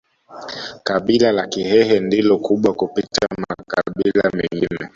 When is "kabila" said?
0.83-1.31